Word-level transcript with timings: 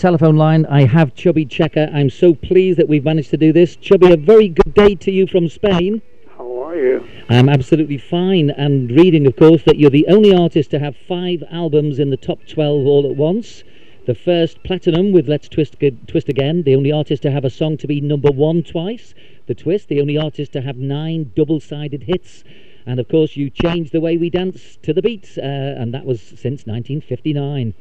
telephone 0.00 0.36
line, 0.36 0.64
I 0.64 0.86
have 0.86 1.14
Chubby 1.14 1.44
Checker. 1.44 1.90
I'm 1.92 2.08
so 2.08 2.32
pleased 2.32 2.78
that 2.78 2.88
we've 2.88 3.04
managed 3.04 3.28
to 3.30 3.36
do 3.36 3.52
this. 3.52 3.76
Chubby, 3.76 4.10
a 4.10 4.16
very 4.16 4.48
good 4.48 4.72
day 4.72 4.94
to 4.94 5.10
you 5.10 5.26
from 5.26 5.46
Spain. 5.46 6.00
How 6.38 6.62
are 6.62 6.74
you? 6.74 7.06
I'm 7.28 7.50
absolutely 7.50 7.98
fine. 7.98 8.48
And 8.48 8.90
reading, 8.90 9.26
of 9.26 9.36
course, 9.36 9.62
that 9.64 9.76
you're 9.76 9.90
the 9.90 10.06
only 10.08 10.34
artist 10.34 10.70
to 10.70 10.78
have 10.78 10.96
five 10.96 11.44
albums 11.50 11.98
in 11.98 12.08
the 12.08 12.16
top 12.16 12.38
12 12.48 12.86
all 12.86 13.10
at 13.10 13.14
once. 13.14 13.62
The 14.06 14.14
first 14.14 14.62
platinum 14.62 15.12
with 15.12 15.28
Let's 15.28 15.50
Twist, 15.50 15.76
Twist 16.06 16.30
Again, 16.30 16.62
the 16.62 16.76
only 16.76 16.90
artist 16.90 17.20
to 17.24 17.30
have 17.30 17.44
a 17.44 17.50
song 17.50 17.76
to 17.76 17.86
be 17.86 18.00
number 18.00 18.30
one 18.30 18.62
twice. 18.62 19.14
The 19.48 19.54
Twist, 19.54 19.88
the 19.88 20.00
only 20.00 20.16
artist 20.16 20.52
to 20.52 20.62
have 20.62 20.78
nine 20.78 21.30
double 21.36 21.60
sided 21.60 22.04
hits. 22.04 22.42
And 22.86 23.00
of 23.00 23.08
course, 23.08 23.36
you 23.36 23.50
changed 23.50 23.92
the 23.92 24.00
way 24.00 24.16
we 24.16 24.30
dance 24.30 24.78
to 24.80 24.94
the 24.94 25.02
beat, 25.02 25.36
uh, 25.36 25.42
and 25.42 25.92
that 25.92 26.06
was 26.06 26.22
since 26.22 26.64
1959. 26.64 27.74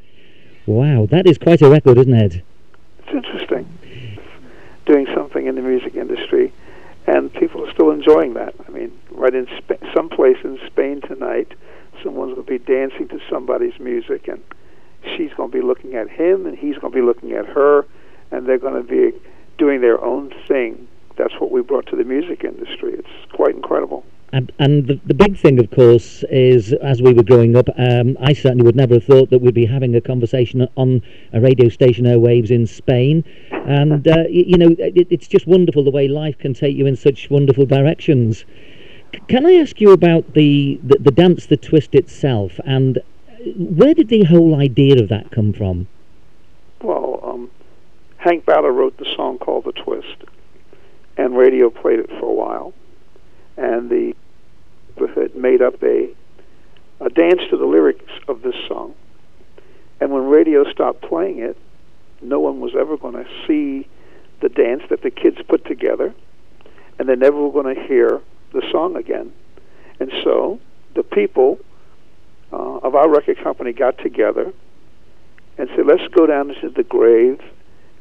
Wow, 0.66 1.08
that 1.08 1.28
is 1.28 1.38
quite 1.38 1.62
a 1.62 1.70
record, 1.70 1.98
isn't 1.98 2.14
it? 2.14 2.42
It's 3.00 3.10
interesting. 3.10 3.68
Doing 4.86 5.08
something 5.14 5.48
in 5.48 5.56
the 5.56 5.62
music 5.62 5.96
industry, 5.96 6.54
and 7.08 7.34
people 7.34 7.68
are 7.68 7.72
still 7.72 7.92
enjoying 7.92 8.34
that. 8.36 8.54
I 8.68 8.72
mean, 8.72 8.92
right 9.12 9.34
in 9.34 9.48
Sp- 9.58 9.82
some 9.94 10.10
place 10.10 10.38
in 10.44 10.60
Spain 10.68 11.02
tonight, 11.02 11.54
someone's 12.04 12.36
going 12.36 12.46
to 12.46 12.52
be 12.52 12.60
dancing 12.60 13.08
to 13.10 13.20
somebody's 13.30 13.80
music, 13.80 14.28
and 14.28 14.42
she's 15.16 15.34
going 15.34 15.52
to 15.52 15.58
be 15.58 15.64
looking 15.64 15.96
at 15.96 16.10
him, 16.10 16.46
and 16.46 16.58
he's 16.58 16.78
going 16.78 16.94
to 16.94 17.00
be 17.00 17.06
looking 17.06 17.34
at 17.34 17.46
her, 17.46 17.86
and 18.32 18.46
they're 18.46 18.60
going 18.60 18.82
to 18.82 18.88
be 18.88 19.18
doing 19.58 19.82
their 19.82 20.04
own 20.04 20.34
thing. 20.48 20.88
That's 21.18 21.34
what 21.40 21.52
we 21.52 21.62
brought 21.62 21.88
to 21.88 21.96
the 21.96 22.04
music 22.04 22.44
industry. 22.44 22.94
It's 22.94 23.32
quite 23.34 23.56
incredible. 23.56 24.06
And, 24.32 24.52
and 24.60 24.86
the, 24.86 25.00
the 25.06 25.14
big 25.14 25.38
thing, 25.38 25.60
of 25.60 25.72
course, 25.72 26.24
is 26.30 26.74
as 26.74 27.02
we 27.02 27.14
were 27.14 27.24
growing 27.24 27.56
up, 27.56 27.68
um, 27.78 28.16
I 28.22 28.34
certainly 28.34 28.64
would 28.64 28.76
never 28.76 28.96
have 28.96 29.04
thought 29.04 29.32
that 29.32 29.40
we'd 29.40 29.56
be 29.56 29.66
having 29.66 29.96
a 29.96 30.02
conversation 30.02 30.68
on 30.76 31.02
a 31.34 31.42
radio 31.42 31.70
station 31.70 32.06
airwaves 32.06 32.52
in 32.52 32.68
Spain. 32.68 33.24
And, 33.52 34.08
uh, 34.08 34.26
you, 34.30 34.58
know, 34.58 34.76
it, 34.78 35.08
it's 35.10 35.28
just 35.28 35.48
wonderful 35.48 35.84
the 35.84 35.92
way 35.92 36.08
life 36.08 36.38
can 36.38 36.54
take 36.54 36.76
you 36.76 36.86
in 36.86 36.96
such 36.96 37.30
wonderful 37.32 37.66
directions. 37.66 38.46
C- 39.16 39.22
can 39.28 39.48
I 39.48 39.54
ask 39.54 39.82
you 39.82 39.92
about 39.92 40.34
the, 40.34 40.80
the, 40.84 40.98
the 41.00 41.12
dance, 41.12 41.48
the 41.48 41.58
twist 41.58 41.96
itself, 41.96 42.60
and 42.66 43.00
where 43.56 43.96
did 43.96 44.10
the 44.10 44.26
whole 44.26 44.60
idea 44.60 45.02
of 45.02 45.10
that 45.10 45.32
come 45.32 45.54
from? 45.54 45.88
Well, 46.82 47.20
um, 47.24 47.50
Hank 48.18 48.46
Ballard 48.46 48.76
wrote 48.76 48.98
the 48.98 49.12
song 49.16 49.40
called 49.40 49.66
The 49.66 49.72
Twist, 49.72 50.24
and 51.18 51.36
radio 51.36 51.72
played 51.72 52.00
it 52.00 52.10
for 52.10 52.26
a 52.26 52.34
while 52.34 52.74
and 53.60 53.90
the 53.90 54.14
had 55.16 55.36
made 55.36 55.62
up 55.62 55.82
a, 55.84 56.10
a 57.00 57.10
dance 57.10 57.42
to 57.50 57.58
the 57.58 57.66
lyrics 57.66 58.12
of 58.28 58.42
this 58.42 58.56
song. 58.68 58.94
And 60.02 60.12
when 60.12 60.24
radio 60.24 60.70
stopped 60.72 61.02
playing 61.02 61.40
it, 61.40 61.58
no 62.22 62.40
one 62.40 62.60
was 62.60 62.72
ever 62.78 62.98
going 62.98 63.14
to 63.14 63.26
see 63.48 63.88
the 64.42 64.50
dance 64.50 64.84
that 64.90 65.02
the 65.02 65.12
kids 65.12 65.38
put 65.48 65.66
together, 65.66 66.14
and 66.98 67.08
they 67.08 67.16
never 67.16 67.38
were 67.38 67.52
going 67.52 67.76
to 67.76 67.82
hear 67.84 68.22
the 68.54 68.62
song 68.72 68.96
again. 68.96 69.32
And 70.00 70.12
so 70.24 70.60
the 70.96 71.04
people 71.04 71.60
uh, 72.52 72.78
of 72.78 72.96
our 72.96 73.10
record 73.10 73.42
company 73.44 73.74
got 73.74 73.98
together 73.98 74.52
and 75.58 75.70
said, 75.76 75.86
let's 75.86 76.08
go 76.14 76.26
down 76.26 76.52
into 76.52 76.70
the 76.70 76.84
grave 76.84 77.42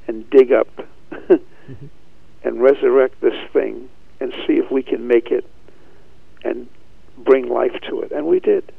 and 0.06 0.29
dig 0.31 0.53
up 0.53 0.69
mm-hmm. 1.12 1.86
and 2.45 2.62
resurrect 2.62 3.20
this 3.20 3.34
thing 3.53 3.89
and 4.20 4.33
see 4.47 4.55
if 4.55 4.70
we 4.70 4.83
can 4.83 5.06
make 5.06 5.30
it 5.30 5.48
and 6.44 6.69
bring 7.16 7.48
life 7.48 7.78
to 7.88 8.00
it. 8.00 8.12
And 8.12 8.27
we 8.27 8.41
did. 8.41 8.72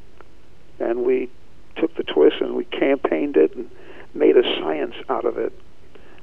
And 0.79 1.03
we 1.03 1.29
took 1.75 1.95
the 1.95 2.03
twist 2.03 2.37
and 2.41 2.55
we 2.55 2.65
campaigned 2.65 3.37
it 3.37 3.55
and 3.55 3.69
made 4.13 4.37
a 4.37 4.43
science 4.59 4.95
out 5.09 5.25
of 5.25 5.37
it. 5.37 5.53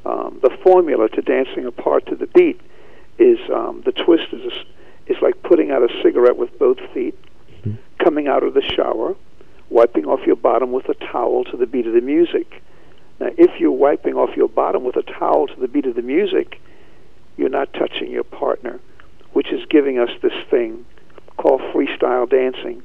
Um, 0.04 0.38
the 0.42 0.56
formula 0.62 1.08
to 1.10 1.22
dancing 1.22 1.66
apart 1.66 2.06
to 2.06 2.16
the 2.16 2.26
beat 2.26 2.60
is 3.18 3.38
um, 3.52 3.82
the 3.84 3.92
twist 3.92 4.28
is 4.32 4.52
is 5.06 5.16
like 5.22 5.40
putting 5.42 5.70
out 5.70 5.82
a 5.82 6.02
cigarette 6.02 6.36
with 6.36 6.58
both 6.58 6.78
feet, 6.92 7.16
mm-hmm. 7.60 7.74
coming 8.02 8.26
out 8.26 8.42
of 8.42 8.54
the 8.54 8.62
shower, 8.62 9.14
wiping 9.70 10.04
off 10.04 10.26
your 10.26 10.36
bottom 10.36 10.72
with 10.72 10.88
a 10.88 10.94
towel 10.94 11.44
to 11.44 11.56
the 11.56 11.66
beat 11.66 11.86
of 11.86 11.94
the 11.94 12.00
music. 12.00 12.62
Now, 13.20 13.30
if 13.38 13.60
you're 13.60 13.70
wiping 13.70 14.14
off 14.14 14.36
your 14.36 14.48
bottom 14.48 14.84
with 14.84 14.96
a 14.96 15.02
towel 15.02 15.46
to 15.46 15.60
the 15.60 15.68
beat 15.68 15.86
of 15.86 15.94
the 15.94 16.02
music, 16.02 16.60
you're 17.36 17.48
not 17.48 17.72
touching 17.72 18.10
your 18.10 18.24
partner, 18.24 18.80
which 19.36 19.52
is 19.52 19.60
giving 19.68 19.98
us 19.98 20.08
this 20.22 20.32
thing 20.48 20.82
called 21.36 21.60
freestyle 21.60 22.26
dancing 22.26 22.82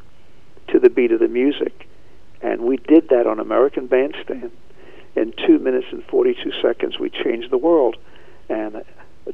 to 0.67 0.79
the 0.79 0.89
beat 0.89 1.13
of 1.13 1.21
the 1.21 1.27
music. 1.29 1.87
And 2.41 2.63
we 2.63 2.75
did 2.75 3.07
that 3.07 3.25
on 3.25 3.39
American 3.39 3.87
Bandstand. 3.87 4.51
In 5.15 5.31
two 5.47 5.59
minutes 5.59 5.87
and 5.93 6.03
42 6.03 6.51
seconds, 6.61 6.99
we 6.99 7.09
changed 7.09 7.51
the 7.51 7.57
world. 7.57 7.95
And 8.49 8.83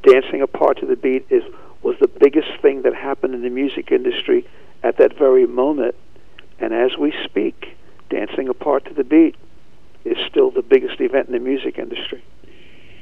dancing 0.03 0.43
apart 0.43 0.77
to 0.81 0.85
the 0.85 0.95
beat 0.95 1.25
is 1.31 1.41
was 1.81 1.95
the 1.99 2.07
biggest 2.07 2.49
thing 2.61 2.83
that 2.83 2.93
happened 2.93 3.33
in 3.33 3.41
the 3.41 3.49
music 3.49 3.91
industry 3.91 4.47
at 4.83 4.97
that 4.97 5.17
very 5.17 5.47
moment. 5.47 5.95
And 6.59 6.71
as 6.71 6.99
we 6.99 7.15
speak, 7.23 7.75
dancing 8.11 8.47
apart 8.47 8.85
to 8.85 8.93
the 8.93 9.03
beat 9.03 9.35
is 10.05 10.17
still 10.29 10.51
the 10.51 10.61
biggest 10.61 11.01
event 11.01 11.29
in 11.29 11.33
the 11.33 11.39
music 11.39 11.79
industry. 11.79 12.23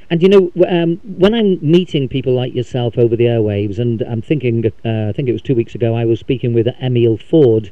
And 0.10 0.22
you 0.22 0.30
know, 0.30 0.52
um, 0.68 0.98
when 1.18 1.34
I'm 1.34 1.58
meeting 1.62 2.08
people 2.08 2.34
like 2.34 2.54
yourself 2.54 2.98
over 2.98 3.16
the 3.16 3.26
airwaves, 3.26 3.80
and 3.80 4.02
I'm 4.04 4.22
thinking, 4.22 4.66
uh, 4.86 5.10
I 5.10 5.12
think 5.14 5.28
it 5.28 5.32
was 5.32 5.42
two 5.42 5.56
weeks 5.56 5.76
ago, 5.76 5.96
I 5.96 6.06
was 6.06 6.20
speaking 6.20 6.54
with 6.54 6.68
Emile 6.82 7.18
Ford, 7.18 7.72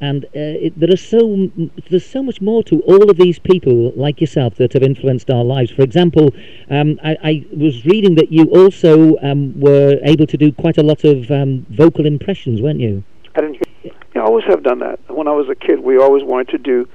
and 0.00 0.24
uh, 0.26 0.28
it, 0.34 0.78
there 0.78 0.92
are 0.92 0.96
so 0.96 1.50
there's 1.88 2.04
so 2.04 2.22
much 2.22 2.40
more 2.40 2.62
to 2.64 2.80
all 2.82 3.08
of 3.08 3.16
these 3.16 3.38
people 3.38 3.92
like 3.92 4.20
yourself 4.20 4.56
that 4.56 4.72
have 4.72 4.82
influenced 4.82 5.30
our 5.30 5.44
lives. 5.44 5.70
For 5.70 5.82
example, 5.82 6.34
um, 6.70 6.98
I, 7.04 7.16
I, 7.22 7.46
was 7.56 7.84
reading 7.84 8.16
that 8.16 8.32
you 8.32 8.44
also 8.46 9.16
um, 9.22 9.58
were 9.60 9.98
able 10.02 10.26
to 10.26 10.36
do 10.36 10.52
quite 10.52 10.76
a 10.76 10.82
lot 10.82 11.04
of 11.04 11.30
um, 11.30 11.66
vocal 11.70 12.04
impressions, 12.04 12.60
weren't 12.60 12.80
you? 12.80 13.04
I 13.36 13.42
didn't 13.42 13.64
hear. 13.82 13.92
I 14.16 14.20
always 14.20 14.44
have 14.46 14.62
done 14.62 14.80
that. 14.80 14.98
When 15.08 15.26
I 15.26 15.32
was 15.32 15.48
a 15.48 15.54
kid, 15.54 15.80
we 15.80 15.98
always 15.98 16.22
wanted 16.22 16.48
to 16.48 16.58
do 16.58 16.88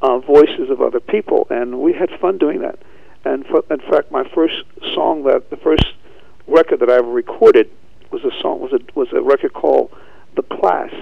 uh, 0.00 0.18
voices 0.18 0.70
of 0.70 0.80
other 0.80 1.00
people, 1.00 1.46
and 1.50 1.80
we 1.80 1.92
had 1.92 2.10
fun 2.20 2.38
doing 2.38 2.60
that. 2.60 2.78
And 3.24 3.46
for, 3.46 3.64
in 3.70 3.80
fact, 3.80 4.10
my 4.10 4.28
first 4.34 4.62
song 4.94 5.24
that 5.24 5.50
the 5.50 5.56
first 5.56 5.84
record 6.46 6.80
that 6.80 6.90
I 6.90 6.94
ever 6.94 7.10
recorded 7.10 7.70
was 8.10 8.24
a 8.24 8.30
song 8.40 8.60
was 8.60 8.72
a 8.72 8.80
was 8.94 9.08
a 9.12 9.22
record 9.22 9.52
called 9.52 9.90
The 10.36 10.42
Class. 10.42 10.92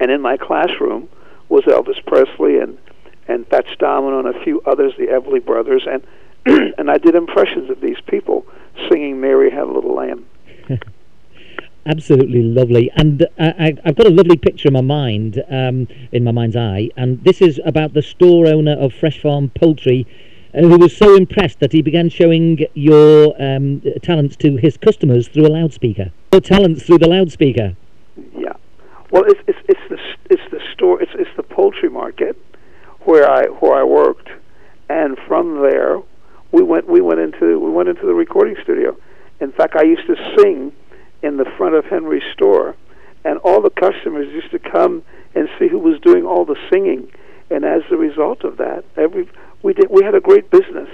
And 0.00 0.10
in 0.10 0.20
my 0.20 0.36
classroom 0.36 1.08
was 1.48 1.64
Elvis 1.64 2.04
Presley 2.06 2.58
and 2.58 2.78
and 3.26 3.46
Fats 3.46 3.70
Domino 3.78 4.18
and 4.18 4.34
a 4.34 4.42
few 4.42 4.60
others, 4.62 4.94
the 4.98 5.06
Everly 5.06 5.44
Brothers, 5.44 5.86
and 5.86 6.02
and 6.78 6.90
I 6.90 6.98
did 6.98 7.14
impressions 7.14 7.70
of 7.70 7.80
these 7.80 8.00
people 8.06 8.46
singing 8.90 9.20
"Mary 9.20 9.50
Had 9.50 9.64
a 9.64 9.72
Little 9.72 9.94
Lamb." 9.94 10.26
Absolutely 11.86 12.42
lovely, 12.42 12.90
and 12.96 13.22
uh, 13.38 13.52
I, 13.58 13.74
have 13.84 13.96
got 13.96 14.06
a 14.06 14.10
lovely 14.10 14.36
picture 14.36 14.68
in 14.68 14.74
my 14.74 14.82
mind, 14.82 15.42
um, 15.50 15.88
in 16.12 16.22
my 16.22 16.32
mind's 16.32 16.56
eye, 16.56 16.90
and 16.96 17.22
this 17.24 17.40
is 17.40 17.60
about 17.64 17.94
the 17.94 18.02
store 18.02 18.46
owner 18.46 18.72
of 18.72 18.92
Fresh 18.92 19.22
Farm 19.22 19.50
Poultry 19.54 20.06
who 20.54 20.78
was 20.78 20.96
so 20.96 21.14
impressed 21.14 21.60
that 21.60 21.72
he 21.72 21.82
began 21.82 22.08
showing 22.08 22.66
your 22.74 23.34
um, 23.40 23.82
talents 24.02 24.36
to 24.36 24.56
his 24.56 24.76
customers 24.76 25.28
through 25.28 25.46
a 25.46 25.48
loudspeaker. 25.48 26.10
Your 26.32 26.40
talents 26.40 26.84
through 26.84 26.98
the 26.98 27.08
loudspeaker. 27.08 27.76
Yeah. 28.36 28.54
Well, 29.10 29.24
it's 29.26 29.40
it's 29.46 29.58
it's 29.68 29.80
the 29.88 29.98
it's 30.30 30.50
the 30.50 30.60
store 30.72 31.02
it's 31.02 31.12
it's 31.14 31.30
the 31.36 31.42
poultry 31.42 31.88
market 31.88 32.36
where 33.00 33.30
I 33.30 33.46
where 33.46 33.74
I 33.74 33.84
worked, 33.84 34.28
and 34.88 35.16
from 35.26 35.62
there 35.62 36.00
we 36.52 36.62
went 36.62 36.88
we 36.88 37.00
went 37.00 37.20
into 37.20 37.58
we 37.58 37.70
went 37.70 37.88
into 37.88 38.06
the 38.06 38.14
recording 38.14 38.56
studio. 38.62 38.96
In 39.40 39.52
fact, 39.52 39.76
I 39.76 39.84
used 39.84 40.06
to 40.06 40.16
sing 40.36 40.72
in 41.22 41.36
the 41.36 41.44
front 41.56 41.74
of 41.74 41.84
Henry's 41.84 42.22
store, 42.32 42.76
and 43.24 43.38
all 43.38 43.60
the 43.60 43.70
customers 43.70 44.32
used 44.32 44.50
to 44.50 44.58
come 44.58 45.02
and 45.34 45.48
see 45.58 45.68
who 45.68 45.78
was 45.78 46.00
doing 46.00 46.24
all 46.24 46.44
the 46.44 46.56
singing. 46.70 47.10
And 47.50 47.64
as 47.64 47.82
a 47.90 47.96
result 47.96 48.44
of 48.44 48.58
that, 48.58 48.84
every 48.96 49.28
we 49.62 49.74
did 49.74 49.90
we 49.90 50.04
had 50.04 50.14
a 50.14 50.20
great 50.20 50.50
business, 50.50 50.88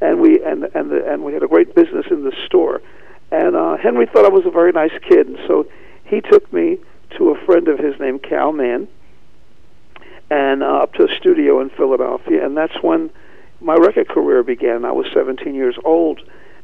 and 0.00 0.20
we 0.20 0.42
and 0.42 0.64
and 0.74 0.90
the, 0.90 1.10
and 1.10 1.24
we 1.24 1.32
had 1.32 1.42
a 1.42 1.48
great 1.48 1.74
business 1.74 2.06
in 2.10 2.24
the 2.24 2.32
store. 2.46 2.82
And 3.30 3.56
uh, 3.56 3.76
Henry 3.78 4.06
thought 4.06 4.26
I 4.26 4.28
was 4.28 4.44
a 4.44 4.50
very 4.50 4.72
nice 4.72 4.92
kid, 5.08 5.26
and 5.26 5.38
so 5.46 5.66
he 6.04 6.20
took 6.20 6.52
me 6.52 6.78
to 7.16 7.30
a 7.30 7.46
friend 7.46 7.68
of 7.68 7.78
his 7.78 7.98
named 7.98 8.22
Kal 8.22 8.52
Mann, 8.52 8.88
and 10.30 10.62
uh, 10.62 10.82
up 10.82 10.92
to 10.94 11.04
a 11.04 11.16
studio 11.16 11.60
in 11.60 11.70
Philadelphia, 11.70 12.44
and 12.44 12.56
that's 12.56 12.82
when 12.82 13.10
my 13.60 13.74
record 13.74 14.08
career 14.08 14.42
began. 14.42 14.84
I 14.84 14.92
was 14.92 15.06
17 15.14 15.54
years 15.54 15.76
old, 15.84 16.20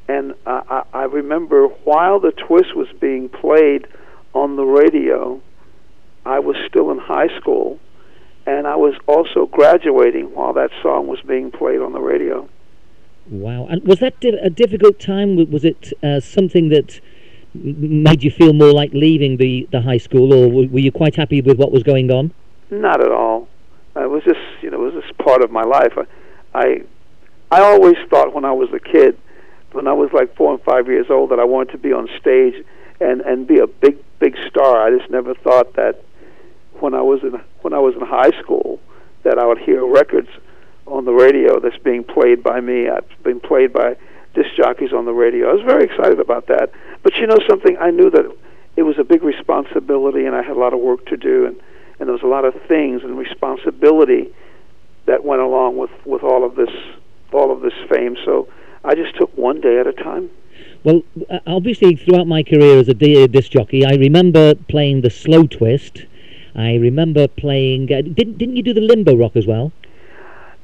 and 0.08 0.34
uh, 0.44 0.62
I, 0.68 0.82
I 0.92 1.02
remember 1.04 1.68
while 1.84 2.20
the 2.20 2.32
twist 2.32 2.74
was 2.76 2.88
being 3.00 3.28
played 3.28 3.86
on 4.34 4.56
the 4.56 4.64
radio, 4.64 5.40
I 6.26 6.40
was 6.40 6.56
still 6.68 6.90
in 6.90 6.98
high 6.98 7.34
school 7.40 7.78
and 8.48 8.66
I 8.66 8.76
was 8.76 8.94
also 9.06 9.44
graduating 9.44 10.34
while 10.34 10.54
that 10.54 10.70
song 10.82 11.06
was 11.06 11.20
being 11.20 11.50
played 11.50 11.80
on 11.80 11.92
the 11.92 12.00
radio. 12.00 12.48
Wow! 13.30 13.66
And 13.66 13.86
was 13.86 13.98
that 13.98 14.14
a 14.24 14.48
difficult 14.48 14.98
time? 14.98 15.50
Was 15.50 15.66
it 15.66 15.92
uh, 16.02 16.20
something 16.20 16.70
that 16.70 16.98
made 17.52 18.22
you 18.22 18.30
feel 18.30 18.54
more 18.54 18.72
like 18.72 18.92
leaving 18.94 19.36
the, 19.36 19.68
the 19.70 19.82
high 19.82 19.98
school, 19.98 20.32
or 20.32 20.48
were 20.48 20.78
you 20.78 20.90
quite 20.90 21.16
happy 21.16 21.42
with 21.42 21.58
what 21.58 21.72
was 21.72 21.82
going 21.82 22.10
on? 22.10 22.32
Not 22.70 23.02
at 23.02 23.12
all. 23.12 23.48
Uh, 23.94 24.04
it 24.04 24.10
was 24.10 24.24
just 24.24 24.40
you 24.62 24.70
know 24.70 24.86
it 24.86 24.94
was 24.94 25.04
just 25.04 25.18
part 25.18 25.42
of 25.42 25.50
my 25.50 25.64
life. 25.64 25.92
I, 26.54 26.84
I 27.50 27.60
always 27.60 27.96
thought 28.08 28.32
when 28.32 28.46
I 28.46 28.52
was 28.52 28.70
a 28.72 28.80
kid, 28.80 29.18
when 29.72 29.86
I 29.86 29.92
was 29.92 30.08
like 30.14 30.34
four 30.36 30.54
and 30.54 30.62
five 30.62 30.86
years 30.86 31.06
old, 31.10 31.30
that 31.32 31.38
I 31.38 31.44
wanted 31.44 31.72
to 31.72 31.78
be 31.78 31.92
on 31.92 32.08
stage 32.18 32.54
and 32.98 33.20
and 33.20 33.46
be 33.46 33.58
a 33.58 33.66
big 33.66 33.98
big 34.20 34.36
star. 34.48 34.86
I 34.86 34.96
just 34.96 35.10
never 35.10 35.34
thought 35.34 35.74
that 35.74 36.02
when 36.80 36.94
I 36.94 37.02
was 37.02 37.22
in 37.22 37.38
when 37.68 37.78
I 37.78 37.82
was 37.82 37.94
in 37.94 38.00
high 38.00 38.30
school 38.40 38.80
that 39.24 39.38
I 39.38 39.44
would 39.44 39.58
hear 39.58 39.86
records 39.86 40.30
on 40.86 41.04
the 41.04 41.12
radio 41.12 41.60
that's 41.60 41.76
being 41.76 42.02
played 42.02 42.42
by 42.42 42.62
me, 42.62 42.88
uh, 42.88 43.02
being 43.22 43.40
played 43.40 43.74
by 43.74 43.94
disc 44.32 44.48
jockeys 44.56 44.94
on 44.94 45.04
the 45.04 45.12
radio. 45.12 45.50
I 45.50 45.52
was 45.52 45.64
very 45.66 45.84
excited 45.84 46.18
about 46.18 46.46
that. 46.46 46.70
But 47.02 47.16
you 47.16 47.26
know 47.26 47.36
something, 47.46 47.76
I 47.78 47.90
knew 47.90 48.08
that 48.08 48.24
it 48.76 48.84
was 48.84 48.98
a 48.98 49.04
big 49.04 49.22
responsibility, 49.22 50.24
and 50.24 50.34
I 50.34 50.40
had 50.40 50.56
a 50.56 50.58
lot 50.58 50.72
of 50.72 50.80
work 50.80 51.04
to 51.06 51.18
do, 51.18 51.44
and 51.44 51.60
and 52.00 52.08
there 52.08 52.14
was 52.14 52.22
a 52.22 52.34
lot 52.38 52.46
of 52.46 52.54
things 52.68 53.02
and 53.02 53.18
responsibility 53.18 54.32
that 55.04 55.24
went 55.24 55.42
along 55.42 55.76
with 55.76 55.90
with 56.06 56.22
all 56.22 56.46
of 56.46 56.54
this 56.54 56.74
all 57.34 57.52
of 57.52 57.60
this 57.60 57.74
fame. 57.90 58.16
So 58.24 58.48
I 58.82 58.94
just 58.94 59.14
took 59.16 59.36
one 59.36 59.60
day 59.60 59.78
at 59.78 59.86
a 59.86 59.92
time. 59.92 60.30
Well, 60.84 61.02
uh, 61.28 61.40
obviously, 61.46 61.96
throughout 61.96 62.26
my 62.26 62.42
career 62.42 62.78
as 62.78 62.88
a 62.88 62.94
disc 62.94 63.50
jockey, 63.50 63.84
I 63.84 63.96
remember 63.96 64.54
playing 64.54 65.02
the 65.02 65.10
slow 65.10 65.46
twist. 65.46 66.06
I 66.54 66.74
remember 66.74 67.28
playing. 67.28 67.92
Uh, 67.92 68.02
didn't 68.02 68.38
didn't 68.38 68.56
you 68.56 68.62
do 68.62 68.74
the 68.74 68.80
limbo 68.80 69.16
rock 69.16 69.36
as 69.36 69.46
well? 69.46 69.72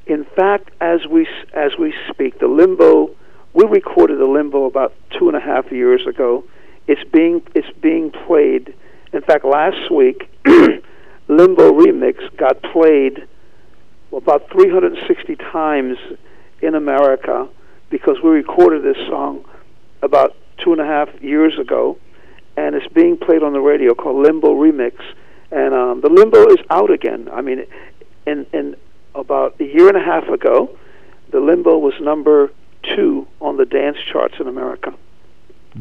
In 0.07 0.25
fact, 0.35 0.71
as 0.81 1.05
we 1.07 1.27
as 1.53 1.71
we 1.79 1.93
speak, 2.09 2.39
the 2.39 2.47
limbo 2.47 3.15
we 3.53 3.65
recorded 3.65 4.19
the 4.19 4.25
limbo 4.25 4.65
about 4.65 4.93
two 5.17 5.27
and 5.27 5.37
a 5.37 5.39
half 5.39 5.71
years 5.71 6.05
ago. 6.07 6.43
It's 6.87 7.03
being 7.11 7.41
it's 7.55 7.71
being 7.81 8.11
played. 8.11 8.73
In 9.13 9.21
fact, 9.21 9.45
last 9.45 9.89
week, 9.91 10.29
limbo 11.27 11.71
remix 11.71 12.17
got 12.37 12.61
played 12.61 13.27
about 14.11 14.49
360 14.51 15.35
times 15.35 15.97
in 16.61 16.75
America 16.75 17.47
because 17.89 18.17
we 18.23 18.29
recorded 18.29 18.83
this 18.83 18.97
song 19.07 19.43
about 20.01 20.35
two 20.63 20.71
and 20.71 20.81
a 20.81 20.85
half 20.85 21.09
years 21.21 21.57
ago, 21.59 21.97
and 22.57 22.75
it's 22.75 22.87
being 22.93 23.17
played 23.17 23.43
on 23.43 23.53
the 23.53 23.59
radio 23.59 23.93
called 23.93 24.21
Limbo 24.23 24.55
Remix. 24.55 24.95
And 25.51 25.73
um, 25.73 26.01
the 26.01 26.09
Limbo 26.09 26.47
is 26.49 26.57
out 26.69 26.91
again. 26.91 27.29
I 27.31 27.41
mean, 27.41 27.65
in 28.25 28.45
in 28.53 28.75
about 29.13 29.59
a 29.59 29.63
year 29.63 29.87
and 29.87 29.97
a 29.97 30.03
half 30.03 30.27
ago, 30.27 30.77
the 31.31 31.39
Limbo 31.39 31.77
was 31.77 31.93
number 31.99 32.51
two 32.83 33.27
on 33.41 33.57
the 33.57 33.65
dance 33.65 33.97
charts 34.11 34.35
in 34.39 34.47
America. 34.47 34.93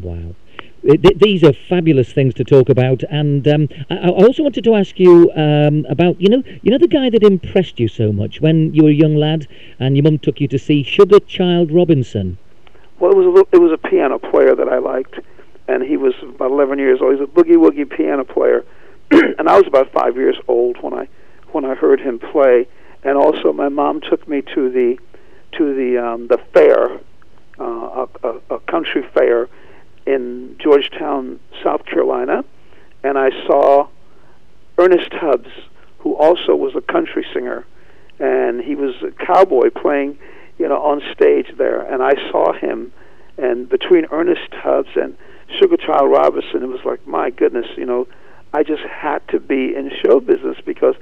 Wow. 0.00 0.34
These 0.82 1.42
are 1.44 1.54
fabulous 1.68 2.12
things 2.12 2.34
to 2.34 2.44
talk 2.44 2.68
about, 2.68 3.02
and 3.04 3.48
um, 3.48 3.68
I 3.88 4.10
also 4.10 4.42
wanted 4.42 4.64
to 4.64 4.74
ask 4.74 5.00
you 5.00 5.30
um, 5.34 5.86
about 5.88 6.20
you 6.20 6.28
know 6.28 6.42
you 6.60 6.70
know 6.70 6.76
the 6.76 6.88
guy 6.88 7.08
that 7.08 7.22
impressed 7.22 7.80
you 7.80 7.88
so 7.88 8.12
much 8.12 8.42
when 8.42 8.74
you 8.74 8.84
were 8.84 8.90
a 8.90 8.92
young 8.92 9.16
lad, 9.16 9.46
and 9.78 9.96
your 9.96 10.04
mum 10.04 10.18
took 10.18 10.42
you 10.42 10.48
to 10.48 10.58
see 10.58 10.82
Sugar 10.82 11.20
Chile 11.20 11.64
Robinson. 11.66 12.36
Well, 13.00 13.12
it 13.12 13.16
was 13.16 13.46
a, 13.50 13.56
it 13.56 13.60
was 13.60 13.72
a 13.72 13.78
piano 13.78 14.18
player 14.18 14.54
that 14.54 14.68
I 14.68 14.76
liked, 14.76 15.20
and 15.68 15.82
he 15.82 15.96
was 15.96 16.12
about 16.22 16.50
11 16.50 16.78
years 16.78 17.00
old. 17.00 17.14
He's 17.14 17.22
a 17.22 17.32
boogie 17.32 17.56
woogie 17.56 17.88
piano 17.88 18.24
player, 18.24 18.62
and 19.38 19.48
I 19.48 19.56
was 19.56 19.66
about 19.66 19.92
five 19.92 20.16
years 20.16 20.36
old 20.48 20.82
when 20.82 20.94
I 20.94 21.08
when 21.52 21.64
I 21.64 21.74
heard 21.74 22.00
him 22.00 22.18
play. 22.18 22.66
And 23.02 23.16
also, 23.18 23.52
my 23.52 23.68
mom 23.68 24.00
took 24.00 24.26
me 24.26 24.42
to 24.54 24.70
the 24.70 24.98
to 25.58 25.74
the 25.74 25.98
um, 26.04 26.28
the 26.28 26.38
fair, 26.52 27.00
uh, 27.58 28.06
a, 28.22 28.28
a, 28.28 28.56
a 28.56 28.60
country 28.60 29.04
fair 29.14 29.48
in 30.06 30.56
Georgetown, 30.58 31.38
South 31.62 31.84
Carolina, 31.86 32.44
and 33.02 33.18
I 33.18 33.30
saw 33.46 33.88
Ernest 34.78 35.10
Tubbs, 35.12 35.50
who 35.98 36.14
also 36.16 36.54
was 36.54 36.74
a 36.74 36.80
country 36.80 37.24
singer, 37.32 37.64
and 38.18 38.60
he 38.60 38.74
was 38.74 38.94
a 39.02 39.12
cowboy 39.24 39.70
playing, 39.70 40.18
you 40.58 40.68
know, 40.68 40.82
on 40.82 41.00
stage 41.12 41.46
there. 41.56 41.80
And 41.80 42.02
I 42.02 42.14
saw 42.30 42.52
him, 42.52 42.92
and 43.38 43.68
between 43.68 44.06
Ernest 44.10 44.50
Tubbs 44.62 44.90
and 44.96 45.16
Sugar 45.58 45.76
Chile 45.76 46.06
Robinson, 46.06 46.62
it 46.62 46.68
was 46.68 46.84
like, 46.84 47.06
my 47.06 47.30
goodness, 47.30 47.66
you 47.76 47.86
know, 47.86 48.06
I 48.54 48.62
just 48.62 48.82
had 48.84 49.26
to 49.28 49.40
be 49.40 49.74
in 49.74 49.90
show 50.04 50.20
business 50.20 50.56
because 50.64 50.94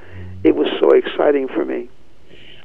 it 0.42 0.56
was 0.56 0.68
so 0.80 0.90
exciting 0.92 1.48
for 1.48 1.66
me. 1.66 1.90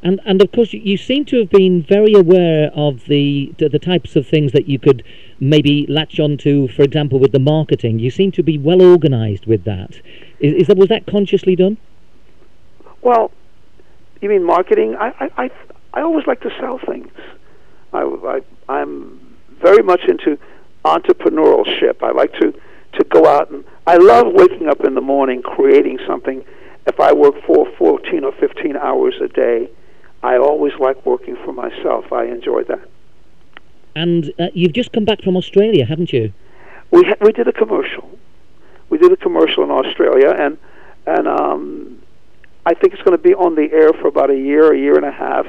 And 0.01 0.21
and 0.25 0.41
of 0.41 0.51
course, 0.53 0.71
you 0.71 0.95
seem 0.95 1.25
to 1.25 1.39
have 1.39 1.49
been 1.49 1.83
very 1.83 2.13
aware 2.13 2.71
of 2.73 3.05
the 3.07 3.53
the 3.57 3.79
types 3.79 4.15
of 4.15 4.25
things 4.25 4.53
that 4.53 4.69
you 4.69 4.79
could 4.79 5.03
maybe 5.41 5.85
latch 5.89 6.19
onto. 6.19 6.69
For 6.69 6.83
example, 6.83 7.19
with 7.19 7.33
the 7.33 7.39
marketing, 7.39 7.99
you 7.99 8.09
seem 8.09 8.31
to 8.33 8.43
be 8.43 8.57
well 8.57 8.81
organised 8.81 9.45
with 9.45 9.65
that. 9.65 9.95
Is, 10.39 10.53
is, 10.53 10.67
that 10.67 10.77
was 10.77 10.87
that 10.87 11.05
consciously 11.05 11.55
done? 11.55 11.77
Well, 13.01 13.31
you 14.21 14.29
mean 14.29 14.43
marketing? 14.43 14.95
I 14.95 15.07
I 15.19 15.43
I, 15.43 15.51
I 15.95 16.01
always 16.01 16.27
like 16.27 16.41
to 16.41 16.51
sell 16.61 16.79
things. 16.79 17.11
I, 17.91 18.03
I 18.03 18.41
I'm 18.69 19.35
very 19.59 19.83
much 19.83 20.01
into 20.07 20.37
entrepreneurship. 20.85 22.03
I 22.03 22.11
like 22.11 22.31
to 22.33 22.53
to 22.93 23.03
go 23.03 23.25
out 23.25 23.49
and 23.49 23.65
I 23.87 23.95
love 23.95 24.27
waking 24.33 24.67
up 24.67 24.83
in 24.83 24.95
the 24.95 25.01
morning 25.01 25.41
creating 25.41 25.97
something. 26.05 26.43
If 26.85 26.99
I 26.99 27.13
work 27.13 27.35
for 27.45 27.65
14 27.77 28.25
or 28.25 28.33
15 28.33 28.75
hours 28.75 29.15
a 29.21 29.29
day, 29.29 29.69
I 30.21 30.37
always 30.37 30.73
like 30.77 31.05
working 31.05 31.37
for 31.45 31.53
myself. 31.53 32.11
I 32.11 32.25
enjoy 32.25 32.63
that. 32.63 32.85
And 33.95 34.33
uh, 34.37 34.47
you've 34.53 34.73
just 34.73 34.91
come 34.91 35.05
back 35.05 35.21
from 35.21 35.37
Australia, 35.37 35.85
haven't 35.85 36.11
you? 36.11 36.33
We 36.91 37.03
ha- 37.05 37.15
we 37.21 37.31
did 37.31 37.47
a 37.47 37.53
commercial. 37.53 38.09
We 38.89 38.97
did 38.97 39.11
a 39.13 39.17
commercial 39.17 39.63
in 39.63 39.71
Australia, 39.71 40.35
and 40.37 40.57
and 41.05 41.27
um, 41.27 42.03
I 42.65 42.73
think 42.73 42.93
it's 42.93 43.03
going 43.03 43.17
to 43.17 43.23
be 43.23 43.33
on 43.35 43.55
the 43.55 43.69
air 43.71 43.93
for 43.93 44.09
about 44.09 44.29
a 44.29 44.37
year, 44.37 44.73
a 44.73 44.77
year 44.77 44.97
and 44.97 45.05
a 45.05 45.11
half. 45.11 45.47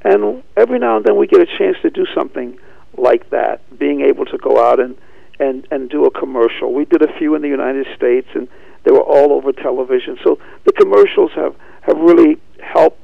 And 0.00 0.42
every 0.56 0.78
now 0.78 0.96
and 0.96 1.04
then 1.04 1.16
we 1.16 1.26
get 1.26 1.40
a 1.40 1.58
chance 1.58 1.76
to 1.82 1.90
do 1.90 2.06
something 2.14 2.58
like 2.96 3.28
that, 3.30 3.60
being 3.78 4.00
able 4.00 4.24
to 4.26 4.38
go 4.38 4.62
out 4.62 4.80
and 4.80 4.96
and 5.38 5.66
and 5.70 5.90
do 5.90 6.04
a 6.04 6.10
commercial. 6.10 6.72
We 6.72 6.84
did 6.84 7.02
a 7.02 7.12
few 7.18 7.34
in 7.34 7.42
the 7.42 7.48
United 7.48 7.86
States, 7.96 8.28
and 8.34 8.48
they 8.84 8.92
were 8.92 9.02
all 9.02 9.32
over 9.32 9.52
television. 9.52 10.18
So 10.22 10.38
the 10.64 10.72
commercials 10.72 11.32
have 11.34 11.54
have 11.82 11.98
really 11.98 12.38
helped 12.60 13.00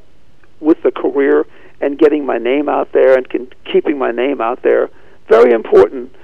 with 0.60 0.82
the 0.82 0.90
career 0.90 1.46
and 1.80 1.98
getting 1.98 2.26
my 2.26 2.38
name 2.38 2.68
out 2.68 2.92
there 2.92 3.16
and 3.16 3.28
can, 3.28 3.48
keeping 3.64 3.98
my 3.98 4.10
name 4.10 4.40
out 4.40 4.62
there. 4.62 4.90
Very 5.28 5.52
important 5.52 6.14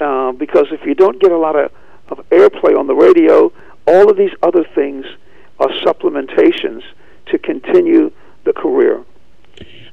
uh, 0.00 0.32
because 0.32 0.66
if 0.70 0.84
you 0.84 0.94
don't 0.94 1.20
get 1.20 1.30
a 1.30 1.38
lot 1.38 1.56
of, 1.56 1.70
of 2.08 2.18
airplay 2.30 2.76
on 2.76 2.86
the 2.86 2.94
radio, 2.94 3.52
all 3.86 4.10
of 4.10 4.16
these 4.16 4.32
other 4.42 4.64
things 4.74 5.04
are 5.60 5.68
supplementations 5.84 6.82
to 7.26 7.38
continue 7.38 8.10
the 8.44 8.52
career. 8.52 9.04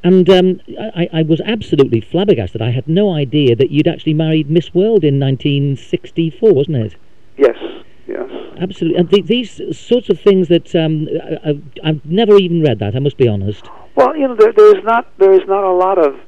And 0.06 0.30
um, 0.30 0.62
I, 0.80 1.10
I, 1.12 1.22
was 1.24 1.42
absolutely 1.46 2.00
flabbergasted. 2.00 2.62
I 2.62 2.70
had 2.70 2.88
no 2.88 3.12
idea 3.12 3.56
that 3.56 3.72
you'd 3.72 3.88
actually 3.88 4.14
married 4.14 4.52
Miss 4.52 4.72
World 4.72 5.04
in 5.04 5.20
1964, 5.20 6.54
wasn't 6.54 6.78
it? 6.78 6.96
Yes, 7.38 7.58
yes. 8.06 8.30
Absolutely. 8.62 9.00
And 9.00 9.10
th- 9.10 9.26
these 9.26 9.60
sorts 9.76 10.10
of 10.10 10.20
things 10.20 10.48
that 10.50 10.76
um, 10.76 11.08
I, 11.44 11.88
have 11.88 12.06
never 12.06 12.38
even 12.38 12.62
read 12.62 12.78
that. 12.78 12.96
I 12.96 13.00
must 13.00 13.18
be 13.18 13.28
honest. 13.28 13.68
Well, 13.96 14.16
you 14.16 14.28
know, 14.28 14.36
there, 14.36 14.54
there 14.54 14.78
is 14.78 14.84
not 14.84 15.08
there 15.18 15.34
is 15.34 15.48
not 15.48 15.64
a 15.64 15.74
lot 15.74 15.98
of 15.98 16.20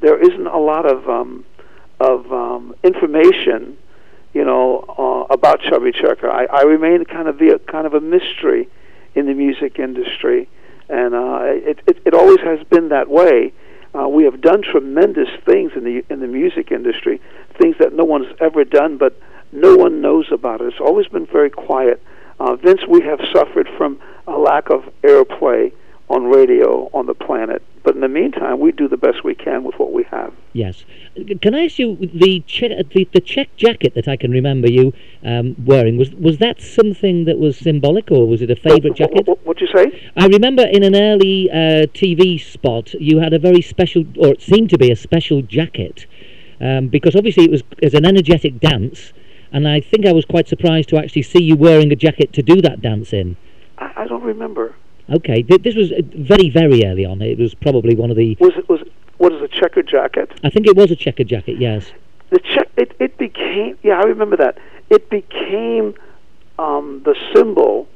there 0.00 0.18
isn't 0.18 0.46
a 0.46 0.58
lot 0.58 0.90
of 0.90 1.06
um, 1.06 1.44
of 2.00 2.32
um, 2.32 2.74
information, 2.84 3.76
you 4.32 4.46
know, 4.46 4.82
uh, 4.96 5.34
about 5.34 5.60
Chubby 5.60 5.92
Checker. 5.92 6.30
I, 6.30 6.46
I 6.46 6.62
remain 6.62 7.04
kind 7.04 7.28
of 7.28 7.36
the 7.36 7.60
kind 7.70 7.86
of 7.86 7.92
a 7.92 8.00
mystery 8.00 8.66
in 9.14 9.26
the 9.26 9.34
music 9.34 9.78
industry, 9.78 10.48
and 10.88 11.14
uh, 11.14 11.38
it, 11.42 11.80
it 11.86 11.98
it 12.06 12.14
always 12.14 12.40
has 12.40 12.62
been 12.68 12.88
that 12.90 13.08
way. 13.08 13.52
Uh, 13.94 14.08
we 14.08 14.24
have 14.24 14.40
done 14.40 14.62
tremendous 14.62 15.28
things 15.44 15.72
in 15.74 15.84
the 15.84 16.04
in 16.10 16.20
the 16.20 16.26
music 16.26 16.70
industry, 16.70 17.20
things 17.60 17.76
that 17.78 17.92
no 17.92 18.04
one's 18.04 18.32
ever 18.40 18.64
done, 18.64 18.98
but 18.98 19.20
no 19.52 19.76
one 19.76 20.00
knows 20.00 20.26
about 20.30 20.60
it. 20.60 20.66
It's 20.66 20.80
always 20.80 21.06
been 21.08 21.26
very 21.26 21.50
quiet. 21.50 22.02
Uh, 22.38 22.56
Vince, 22.56 22.82
we 22.88 23.00
have 23.02 23.20
suffered 23.32 23.68
from 23.76 23.98
a 24.26 24.36
lack 24.36 24.68
of 24.70 24.84
airplay 25.02 25.72
on 26.08 26.24
radio 26.24 26.88
on 26.92 27.06
the 27.06 27.14
planet. 27.14 27.62
But 27.82 27.94
in 27.94 28.00
the 28.00 28.08
meantime, 28.08 28.60
we 28.60 28.72
do 28.72 28.88
the 28.88 28.96
best 28.96 29.24
we 29.24 29.34
can 29.34 29.64
with 29.64 29.76
what 29.76 29.92
we 29.92 30.04
have. 30.04 30.32
Yes. 30.52 30.84
Can 31.40 31.54
I 31.54 31.66
ask 31.66 31.78
you 31.78 31.96
the 31.96 32.40
check, 32.46 32.70
the, 32.90 33.08
the 33.12 33.20
check 33.20 33.54
jacket 33.56 33.94
that 33.94 34.08
I 34.08 34.16
can 34.16 34.30
remember 34.30 34.70
you 34.70 34.92
um, 35.24 35.54
wearing 35.64 35.96
was 35.96 36.10
was 36.12 36.38
that 36.38 36.60
something 36.60 37.24
that 37.24 37.38
was 37.38 37.56
symbolic, 37.56 38.10
or 38.10 38.26
was 38.26 38.42
it 38.42 38.50
a 38.50 38.56
favourite 38.56 38.96
jacket? 38.96 39.26
What, 39.26 39.44
what, 39.46 39.60
you 39.60 39.68
say? 39.68 40.10
I 40.16 40.26
remember 40.26 40.62
in 40.62 40.82
an 40.82 40.94
early 40.94 41.50
uh, 41.50 41.86
TV 41.94 42.40
spot 42.40 42.94
you 42.94 43.18
had 43.18 43.32
a 43.32 43.38
very 43.38 43.62
special, 43.62 44.04
or 44.18 44.28
it 44.28 44.42
seemed 44.42 44.70
to 44.70 44.78
be 44.78 44.90
a 44.90 44.96
special 44.96 45.42
jacket, 45.42 46.06
um, 46.60 46.88
because 46.88 47.16
obviously 47.16 47.44
it 47.44 47.50
was 47.50 47.62
as 47.82 47.94
an 47.94 48.04
energetic 48.04 48.60
dance, 48.60 49.12
and 49.52 49.68
I 49.68 49.80
think 49.80 50.06
I 50.06 50.12
was 50.12 50.24
quite 50.24 50.48
surprised 50.48 50.88
to 50.90 50.98
actually 50.98 51.22
see 51.22 51.42
you 51.42 51.56
wearing 51.56 51.92
a 51.92 51.96
jacket 51.96 52.32
to 52.34 52.42
do 52.42 52.60
that 52.62 52.80
dance 52.80 53.12
in. 53.12 53.36
I, 53.78 53.92
I 53.96 54.06
don't 54.06 54.22
remember. 54.22 54.74
Okay, 55.08 55.42
this 55.42 55.76
was 55.76 55.92
uh, 55.92 56.00
very, 56.16 56.50
very 56.50 56.84
early 56.84 57.04
on. 57.04 57.22
It 57.22 57.38
was 57.38 57.54
probably 57.54 57.94
one 57.94 58.10
of 58.10 58.16
the. 58.16 58.36
Was 58.40 58.54
it 58.56 58.68
was 58.68 58.80
what 59.18 59.32
is 59.32 59.40
a 59.40 59.48
checkered 59.48 59.88
jacket? 59.88 60.30
I 60.42 60.50
think 60.50 60.66
it 60.66 60.76
was 60.76 60.90
a 60.90 60.96
checkered 60.96 61.28
jacket. 61.28 61.58
Yes. 61.58 61.92
The 62.30 62.40
check 62.40 62.68
it 62.76 62.96
it 62.98 63.16
became 63.18 63.78
yeah 63.82 64.00
I 64.00 64.04
remember 64.04 64.36
that 64.38 64.58
it 64.90 65.08
became 65.10 65.94
um, 66.58 67.02
the 67.04 67.14
symbol, 67.34 67.88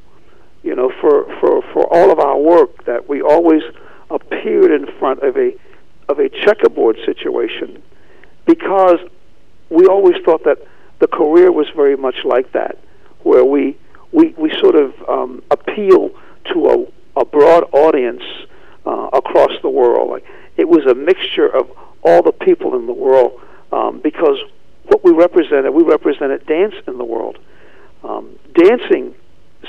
you 0.63 0.75
know, 0.75 0.93
for 1.01 1.25
for 1.41 1.63
for 1.73 1.93
all 1.93 2.13
of 2.13 2.21
our 2.21 2.39
work 2.39 2.85
that 2.85 3.09
we 3.09 3.23
always 3.23 3.63
appeared 4.11 4.71
in 4.71 4.87
front 4.99 5.23
of 5.23 5.37
a 5.37 5.53
of 6.09 6.19
a 6.19 6.29
checkerboard 6.29 6.97
situation 7.05 7.83
because 8.47 8.99
we 9.69 9.87
always 9.87 10.17
thought 10.25 10.45
that 10.45 10.59
the 10.99 11.07
career 11.07 11.51
was 11.51 11.69
very 11.75 11.97
much 11.97 12.25
like 12.25 12.53
that, 12.53 12.79
where 13.23 13.45
we 13.45 13.77
we, 14.13 14.35
we 14.37 14.51
sort 14.59 14.75
of 14.75 14.93
um, 15.09 15.43
appeal 15.51 16.11
to 16.53 16.67
a, 16.69 17.00
a 17.17 17.25
broad 17.25 17.65
audience 17.73 18.23
uh, 18.87 19.11
across 19.13 19.53
the 19.63 19.69
world. 19.69 20.11
Like 20.11 20.25
it 20.57 20.69
was 20.69 20.87
a 20.87 20.95
mixture 20.95 21.49
of 21.49 21.71
all 22.03 22.23
the 22.23 22.33
people 22.33 22.77
in 22.77 22.87
the 22.87 22.93
world 22.93 23.41
um, 23.73 24.01
because 24.01 24.39
what 24.85 25.05
we 25.05 25.13
represented, 25.13 25.73
we 25.73 25.83
represented 25.83 26.47
dance 26.47 26.75
in 26.87 26.99
the 26.99 27.05
world. 27.05 27.39
Um, 28.03 28.39
dancing, 28.55 29.15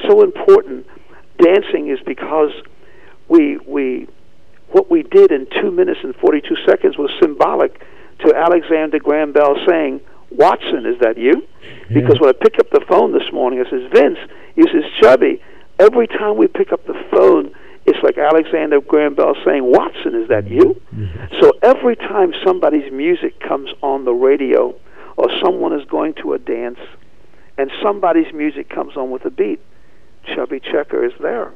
so 0.08 0.24
important. 0.24 0.88
Dancing 1.38 1.90
is 1.90 2.00
because 2.06 2.52
we 3.28 3.58
we 3.58 4.08
what 4.70 4.90
we 4.90 5.04
did 5.04 5.32
in 5.32 5.48
two 5.62 5.72
minutes 5.72 6.00
and 6.04 6.16
forty 6.16 6.42
two 6.42 6.56
seconds 6.66 6.98
was 6.98 7.12
symbolic 7.22 7.82
to 8.20 8.34
Alexander 8.36 9.00
Graham 9.00 9.32
Bell 9.34 9.56
saying, 9.68 10.02
"Watson, 10.30 10.86
is 10.86 11.00
that 11.00 11.18
you?" 11.18 11.46
Yeah. 11.90 12.02
Because 12.02 12.20
when 12.20 12.30
I 12.30 12.34
picked 12.34 12.60
up 12.60 12.70
the 12.72 12.82
phone 12.88 13.12
this 13.12 13.32
morning, 13.34 13.60
it 13.60 13.68
says, 13.70 13.90
"Vince," 13.94 14.20
he 14.56 14.64
says, 14.64 14.84
"Chubby." 15.02 15.42
Every 15.82 16.06
time 16.06 16.38
we 16.38 16.46
pick 16.46 16.72
up 16.72 16.86
the 16.86 16.94
phone, 17.10 17.56
it's 17.88 17.98
like 18.04 18.16
Alexander 18.16 18.80
Graham 18.82 19.16
Bell 19.16 19.34
saying, 19.44 19.64
"Watson, 19.64 20.14
is 20.14 20.28
that 20.28 20.48
you?" 20.48 20.80
So 21.42 21.54
every 21.64 21.96
time 21.96 22.36
somebody's 22.46 22.92
music 22.92 23.40
comes 23.40 23.72
on 23.82 24.06
the 24.06 24.14
radio, 24.14 24.76
or 25.18 25.28
someone 25.44 25.74
is 25.74 25.84
going 25.86 26.14
to 26.22 26.34
a 26.34 26.38
dance, 26.38 26.78
and 27.58 27.72
somebody's 27.82 28.32
music 28.32 28.70
comes 28.70 28.96
on 28.96 29.10
with 29.10 29.26
a 29.26 29.32
beat, 29.32 29.60
Chubby 30.24 30.60
Checker 30.60 31.04
is 31.04 31.14
there. 31.20 31.52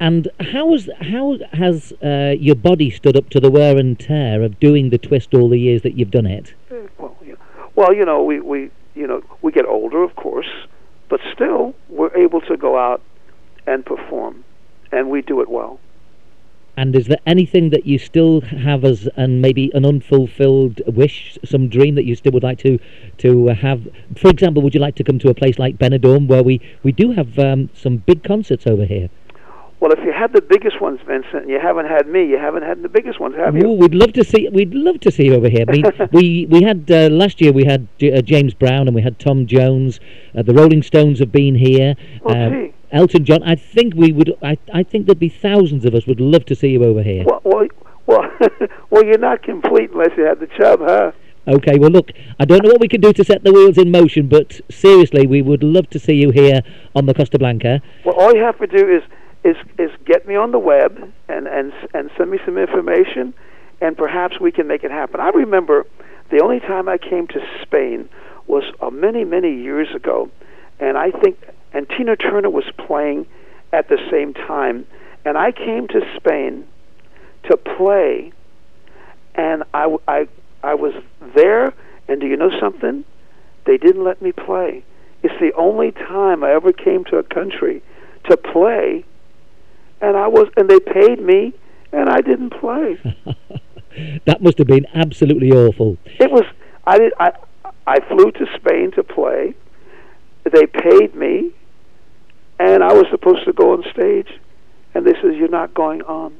And 0.00 0.30
how 0.40 0.72
has 0.72 0.88
how 1.02 1.36
has 1.52 1.92
uh, 2.02 2.34
your 2.38 2.56
body 2.56 2.88
stood 2.88 3.14
up 3.14 3.28
to 3.28 3.40
the 3.40 3.50
wear 3.50 3.76
and 3.76 3.98
tear 4.00 4.42
of 4.42 4.58
doing 4.58 4.88
the 4.88 4.96
twist 4.96 5.34
all 5.34 5.50
the 5.50 5.58
years 5.58 5.82
that 5.82 5.98
you've 5.98 6.10
done 6.10 6.24
it? 6.24 6.54
Well, 6.96 7.14
you 7.22 7.36
well, 7.76 7.92
you 7.92 8.06
know, 8.06 8.22
we, 8.22 8.40
we 8.40 8.70
you 8.94 9.06
know 9.06 9.22
we 9.42 9.52
get 9.52 9.66
older, 9.66 10.02
of 10.02 10.16
course, 10.16 10.50
but 11.10 11.20
still 11.34 11.74
we're 11.90 12.16
able 12.16 12.40
to 12.40 12.56
go 12.56 12.78
out 12.78 13.02
and 13.66 13.84
perform, 13.84 14.44
and 14.92 15.10
we 15.10 15.22
do 15.22 15.40
it 15.40 15.48
well. 15.50 15.78
And 16.76 16.96
is 16.96 17.08
there 17.08 17.18
anything 17.26 17.70
that 17.70 17.84
you 17.84 17.98
still 17.98 18.40
have 18.42 18.84
as 18.84 19.06
and 19.16 19.42
maybe 19.42 19.70
an 19.74 19.84
unfulfilled 19.84 20.80
wish, 20.86 21.36
some 21.44 21.68
dream 21.68 21.94
that 21.96 22.04
you 22.04 22.14
still 22.14 22.32
would 22.32 22.42
like 22.42 22.58
to 22.60 22.78
to 23.18 23.48
have? 23.48 23.86
For 24.16 24.28
example, 24.28 24.62
would 24.62 24.74
you 24.74 24.80
like 24.80 24.94
to 24.96 25.04
come 25.04 25.18
to 25.18 25.28
a 25.28 25.34
place 25.34 25.58
like 25.58 25.76
Benidorm, 25.78 26.26
where 26.26 26.42
we 26.42 26.60
we 26.82 26.92
do 26.92 27.12
have 27.12 27.38
um, 27.38 27.68
some 27.74 27.98
big 27.98 28.22
concerts 28.24 28.66
over 28.66 28.84
here? 28.86 29.10
Well, 29.80 29.92
if 29.92 29.98
you 30.04 30.12
had 30.12 30.34
the 30.34 30.42
biggest 30.42 30.78
ones, 30.80 31.00
Vincent, 31.06 31.42
and 31.42 31.50
you 31.50 31.58
haven't 31.58 31.86
had 31.86 32.06
me, 32.06 32.26
you 32.26 32.36
haven't 32.38 32.64
had 32.64 32.82
the 32.82 32.88
biggest 32.88 33.18
ones, 33.18 33.34
have 33.36 33.56
you? 33.56 33.66
Ooh, 33.66 33.72
we'd 33.72 33.94
love 33.94 34.12
to 34.12 34.22
see. 34.24 34.46
We'd 34.50 34.74
love 34.74 35.00
to 35.00 35.10
see 35.10 35.24
you 35.24 35.34
over 35.34 35.48
here. 35.48 35.64
I 35.68 35.72
mean, 35.72 35.84
we 36.12 36.46
we 36.50 36.62
had 36.62 36.90
uh, 36.90 37.08
last 37.10 37.40
year. 37.40 37.52
We 37.52 37.64
had 37.64 37.88
J- 37.98 38.12
uh, 38.12 38.22
James 38.22 38.54
Brown 38.54 38.86
and 38.88 38.94
we 38.94 39.02
had 39.02 39.18
Tom 39.18 39.46
Jones. 39.46 39.98
Uh, 40.36 40.42
the 40.42 40.54
Rolling 40.54 40.82
Stones 40.82 41.18
have 41.18 41.32
been 41.32 41.54
here. 41.54 41.94
Oh, 42.24 42.30
Uh, 42.30 42.50
gee. 42.50 42.72
Elton 42.92 43.24
John. 43.24 43.42
I 43.42 43.54
think 43.54 43.94
we 43.94 44.12
would. 44.12 44.36
I 44.42 44.58
I 44.72 44.82
think 44.82 45.06
there'd 45.06 45.18
be 45.18 45.28
thousands 45.28 45.84
of 45.84 45.94
us 45.94 46.06
would 46.06 46.20
love 46.20 46.44
to 46.46 46.54
see 46.54 46.68
you 46.68 46.84
over 46.84 47.02
here. 47.02 47.24
Well, 47.24 47.40
well, 47.44 47.66
well, 48.06 48.30
well, 48.90 49.04
you're 49.04 49.18
not 49.18 49.42
complete 49.42 49.90
unless 49.92 50.10
you 50.16 50.24
have 50.24 50.40
the 50.40 50.48
chub, 50.58 50.80
huh? 50.80 51.12
Okay. 51.46 51.78
Well, 51.78 51.90
look. 51.90 52.10
I 52.38 52.44
don't 52.44 52.64
know 52.64 52.70
what 52.70 52.80
we 52.80 52.88
can 52.88 53.00
do 53.00 53.12
to 53.12 53.24
set 53.24 53.44
the 53.44 53.52
wheels 53.52 53.78
in 53.78 53.90
motion, 53.90 54.28
but 54.28 54.60
seriously, 54.70 55.26
we 55.26 55.42
would 55.42 55.62
love 55.62 55.88
to 55.90 55.98
see 55.98 56.14
you 56.14 56.30
here 56.30 56.60
on 56.94 57.06
the 57.06 57.14
Costa 57.14 57.38
Blanca. 57.38 57.80
Well, 58.04 58.16
all 58.16 58.34
you 58.34 58.42
have 58.42 58.58
to 58.58 58.66
do 58.66 58.88
is 58.88 59.02
is 59.44 59.56
is 59.78 59.90
get 60.04 60.26
me 60.26 60.36
on 60.36 60.50
the 60.50 60.58
web 60.58 61.12
and 61.28 61.46
and 61.46 61.72
and 61.94 62.10
send 62.16 62.30
me 62.30 62.38
some 62.44 62.58
information, 62.58 63.34
and 63.80 63.96
perhaps 63.96 64.40
we 64.40 64.52
can 64.52 64.66
make 64.66 64.84
it 64.84 64.90
happen. 64.90 65.20
I 65.20 65.30
remember 65.30 65.86
the 66.30 66.42
only 66.42 66.60
time 66.60 66.88
I 66.88 66.98
came 66.98 67.26
to 67.28 67.40
Spain 67.62 68.08
was 68.46 68.64
uh, 68.80 68.90
many 68.90 69.24
many 69.24 69.54
years 69.54 69.88
ago, 69.94 70.30
and 70.78 70.98
I 70.98 71.10
think 71.10 71.38
and 71.72 71.88
Tina 71.88 72.16
Turner 72.16 72.50
was 72.50 72.64
playing 72.86 73.26
at 73.72 73.88
the 73.88 73.98
same 74.10 74.34
time, 74.34 74.86
and 75.24 75.38
I 75.38 75.52
came 75.52 75.86
to 75.88 76.00
Spain 76.16 76.66
to 77.48 77.56
play, 77.56 78.32
and 79.34 79.64
I, 79.72 79.96
I, 80.08 80.28
I 80.62 80.74
was 80.74 80.94
there, 81.34 81.72
and 82.08 82.20
do 82.20 82.26
you 82.26 82.36
know 82.36 82.50
something? 82.60 83.04
They 83.66 83.76
didn't 83.76 84.04
let 84.04 84.20
me 84.20 84.32
play. 84.32 84.84
It's 85.22 85.38
the 85.40 85.52
only 85.56 85.92
time 85.92 86.42
I 86.42 86.52
ever 86.52 86.72
came 86.72 87.04
to 87.04 87.16
a 87.16 87.22
country 87.22 87.82
to 88.28 88.36
play, 88.36 89.04
and 90.00 90.16
I 90.16 90.28
was 90.28 90.48
and 90.56 90.68
they 90.68 90.80
paid 90.80 91.20
me, 91.20 91.52
and 91.92 92.08
I 92.08 92.20
didn't 92.20 92.50
play. 92.50 92.98
that 94.24 94.42
must 94.42 94.58
have 94.58 94.66
been 94.66 94.86
absolutely 94.94 95.50
awful. 95.52 95.98
It 96.18 96.30
was 96.30 96.44
I 96.86 96.98
did 96.98 97.12
I 97.20 97.32
I 97.86 98.00
flew 98.08 98.30
to 98.32 98.46
Spain 98.56 98.92
to 98.92 99.02
play. 99.02 99.54
They 100.44 100.66
paid 100.66 101.14
me, 101.14 101.52
and 102.60 102.84
I 102.84 102.92
was 102.92 103.06
supposed 103.10 103.44
to 103.46 103.52
go 103.52 103.72
on 103.72 103.82
stage, 103.92 104.28
and 104.94 105.06
they 105.06 105.14
says 105.14 105.34
you're 105.36 105.48
not 105.48 105.72
going 105.72 106.02
on, 106.02 106.34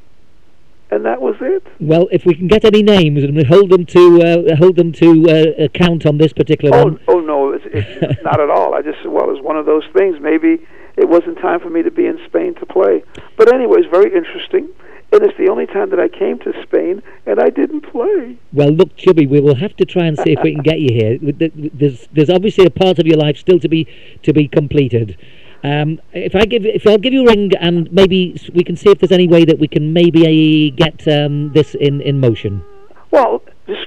and 0.91 1.05
that 1.07 1.23
was 1.23 1.37
it. 1.41 1.67
Well, 1.81 2.09
if 2.13 2.27
we 2.27 2.35
can 2.35 2.47
get 2.47 2.65
any 2.65 2.83
names 2.83 3.25
and 3.25 3.47
hold 3.47 3.71
them 3.71 3.87
to 3.87 4.03
uh, 4.51 4.57
hold 4.57 4.77
them 4.77 4.93
to 4.93 5.09
uh, 5.31 5.65
account 5.65 6.05
on 6.05 6.19
this 6.19 6.33
particular 6.35 6.77
Oh, 6.77 6.85
one. 6.85 7.01
oh 7.09 7.21
no, 7.21 7.53
it's, 7.53 7.65
it's 7.73 8.23
not 8.29 8.39
at 8.41 8.51
all. 8.51 8.75
I 8.75 8.83
just 8.83 8.99
said, 9.03 9.11
well, 9.11 9.31
it's 9.31 9.43
one 9.43 9.57
of 9.57 9.65
those 9.67 9.85
things. 9.97 10.21
Maybe 10.21 10.59
it 10.97 11.09
wasn't 11.09 11.39
time 11.39 11.61
for 11.61 11.71
me 11.71 11.83
to 11.83 11.91
be 11.91 12.05
in 12.07 12.21
Spain 12.27 12.55
to 12.57 12.67
play. 12.67 13.03
But 13.39 13.53
anyway, 13.55 13.79
it's 13.81 13.91
very 13.91 14.15
interesting, 14.15 14.69
and 15.13 15.23
it's 15.23 15.39
the 15.39 15.49
only 15.49 15.67
time 15.67 15.89
that 15.91 16.01
I 16.01 16.09
came 16.09 16.39
to 16.41 16.53
Spain 16.65 17.03
and 17.25 17.41
I 17.41 17.49
didn't 17.49 17.81
play. 17.83 18.37
Well, 18.53 18.71
look, 18.71 18.95
Chubby, 18.97 19.27
we 19.27 19.41
will 19.41 19.55
have 19.55 19.75
to 19.77 19.87
try 19.87 20.05
and 20.05 20.19
see 20.19 20.33
if 20.33 20.43
we 20.43 20.53
can 20.53 20.63
get 20.63 20.81
you 20.81 20.93
here. 20.93 21.19
There's 21.73 22.09
there's 22.13 22.29
obviously 22.31 22.67
a 22.67 22.71
part 22.71 22.99
of 22.99 23.07
your 23.07 23.17
life 23.17 23.39
still 23.39 23.59
to 23.61 23.69
be 23.69 23.87
to 24.23 24.33
be 24.35 24.47
completed. 24.49 25.17
Um, 25.63 26.01
if 26.13 26.35
I 26.35 26.47
give 26.47 26.65
if 26.65 26.87
I'll 26.87 26.99
give 26.99 27.13
you 27.13 27.23
a 27.23 27.27
ring 27.27 27.53
and 27.61 27.93
maybe 27.93 28.41
we 28.55 28.65
can 28.65 28.77
see 28.77 28.91
if 28.91 28.99
there's 28.99 29.13
any 29.13 29.29
way 29.29 29.45
that 29.45 29.59
we 29.59 29.69
can 29.69 29.93
maybe 29.93 30.25
uh, 30.25 30.77
get 30.77 31.07
um, 31.07 31.53
this 31.53 31.75
in 31.75 32.01
in 32.01 32.19
motion. 32.19 32.65
Well, 33.11 33.43
just 33.67 33.87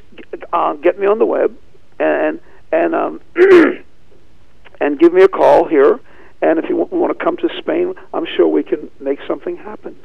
uh, 0.52 0.74
get 0.74 1.00
me 1.00 1.08
on 1.08 1.18
the 1.18 1.26
web 1.26 1.58
and 2.00 2.40
and 2.72 2.94
um, 2.94 3.22
and 4.80 5.00
give 5.00 5.14
me 5.14 5.24
a 5.24 5.28
call 5.28 5.68
here. 5.68 6.00
And 6.42 6.60
if 6.60 6.66
you 6.70 6.78
w- 6.78 7.02
want 7.02 7.18
to 7.18 7.24
come 7.24 7.38
to 7.38 7.50
Spain, 7.58 7.96
I'm 8.14 8.26
sure 8.36 8.48
we 8.48 8.64
can 8.64 8.92
make 9.00 9.20
something 9.26 9.56
happen. 9.56 9.96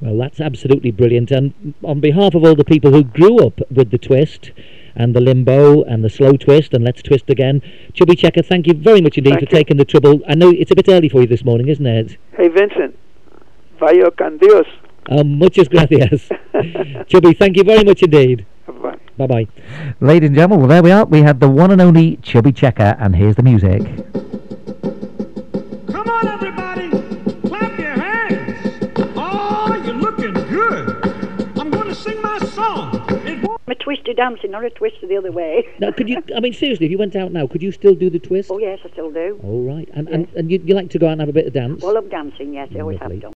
Well, 0.00 0.18
that's 0.18 0.40
absolutely 0.40 0.90
brilliant. 0.90 1.30
And 1.30 1.74
on 1.82 2.00
behalf 2.00 2.34
of 2.34 2.44
all 2.44 2.54
the 2.54 2.64
people 2.64 2.92
who 2.92 3.02
grew 3.02 3.38
up 3.38 3.60
with 3.70 3.90
the 3.90 3.98
twist 3.98 4.50
and 4.96 5.14
the 5.14 5.20
limbo 5.20 5.82
and 5.84 6.02
the 6.02 6.10
slow 6.10 6.32
twist 6.36 6.72
and 6.74 6.82
let's 6.84 7.02
twist 7.02 7.28
again, 7.30 7.62
Chubby 7.92 8.16
Checker, 8.16 8.42
thank 8.42 8.66
you 8.66 8.74
very 8.74 9.00
much 9.00 9.18
indeed 9.18 9.30
Thank 9.34 9.48
for 9.48 9.54
you. 9.54 9.58
taking 9.58 9.76
the 9.76 9.84
trouble. 9.84 10.20
I 10.28 10.34
know 10.34 10.50
it's 10.50 10.70
a 10.70 10.74
bit 10.74 10.88
early 10.88 11.08
for 11.08 11.20
you 11.20 11.26
this 11.26 11.44
morning, 11.44 11.68
isn't 11.68 11.86
it? 11.86 12.16
Hey, 12.36 12.48
Vincent, 12.48 12.96
vaya 13.78 14.10
con 14.10 14.38
Dios. 14.38 14.66
Um, 15.08 15.38
muchas 15.38 15.68
gracias. 15.68 16.28
Chubby, 17.06 17.32
thank 17.34 17.56
you 17.56 17.62
very 17.64 17.84
much 17.84 18.02
indeed. 18.02 18.44
Bye. 18.66 18.96
Bye 19.16 19.26
bye. 19.26 19.46
Ladies 20.00 20.28
and 20.28 20.36
gentlemen, 20.36 20.60
well, 20.60 20.68
there 20.68 20.82
we 20.82 20.90
are. 20.90 21.04
We 21.04 21.22
had 21.22 21.38
the 21.40 21.48
one 21.48 21.70
and 21.70 21.80
only 21.80 22.16
Chubby 22.22 22.52
Checker, 22.52 22.96
and 22.98 23.14
here's 23.14 23.36
the 23.36 23.42
music. 23.44 23.82
It 33.66 33.70
won't 33.70 33.80
I'm 33.80 33.80
a 33.80 33.96
twister 33.96 34.14
dancing, 34.14 34.50
not 34.52 34.64
a 34.64 34.70
twister 34.70 35.06
the 35.06 35.16
other 35.16 35.32
way. 35.32 35.66
Now, 35.78 35.90
could 35.92 36.08
you? 36.08 36.22
I 36.34 36.40
mean, 36.40 36.52
seriously, 36.52 36.86
if 36.86 36.92
you 36.92 36.98
went 36.98 37.16
out 37.16 37.32
now, 37.32 37.46
could 37.46 37.62
you 37.62 37.72
still 37.72 37.94
do 37.94 38.08
the 38.08 38.18
twist? 38.18 38.50
Oh 38.50 38.58
yes, 38.58 38.78
I 38.84 38.90
still 38.90 39.10
do. 39.10 39.40
All 39.42 39.62
right, 39.62 39.88
and 39.92 40.08
and, 40.08 40.28
and 40.34 40.50
you, 40.50 40.60
you 40.64 40.74
like 40.74 40.90
to 40.90 40.98
go 40.98 41.06
out 41.06 41.12
and 41.12 41.20
have 41.20 41.28
a 41.28 41.32
bit 41.32 41.46
of 41.46 41.52
dance? 41.52 41.82
Well, 41.82 41.96
I'm 41.96 42.08
dancing, 42.08 42.54
yes, 42.54 42.68
I 42.74 42.80
always 42.80 43.00
Lovely. 43.00 43.16
have 43.16 43.22
done. 43.22 43.24